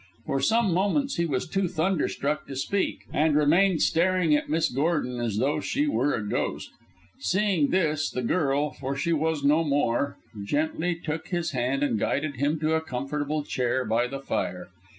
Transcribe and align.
For 0.25 0.39
some 0.39 0.73
moments 0.73 1.17
he 1.17 1.27
was 1.27 1.47
too 1.47 1.67
thunderstruck 1.67 2.47
to 2.47 2.55
speak, 2.55 3.01
and 3.13 3.35
remained 3.35 3.83
staring 3.83 4.35
at 4.35 4.49
Miss 4.49 4.67
Gordon 4.67 5.19
as 5.19 5.37
though 5.37 5.59
she 5.59 5.85
were 5.85 6.15
a 6.15 6.27
ghost. 6.27 6.71
Seeing 7.19 7.67
this, 7.67 8.09
the 8.09 8.23
girl 8.23 8.71
for 8.71 8.95
she 8.95 9.13
was 9.13 9.43
no 9.43 9.63
more 9.63 10.17
gently 10.43 10.95
took 10.95 11.27
his 11.27 11.51
hand 11.51 11.83
and 11.83 11.99
guided 11.99 12.37
him 12.37 12.59
to 12.61 12.73
a 12.73 12.81
comfortable 12.81 13.43
chair 13.43 13.85
by 13.85 14.07
the 14.07 14.19
fire. 14.21 14.69